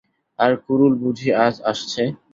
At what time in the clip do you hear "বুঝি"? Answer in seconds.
1.01-1.29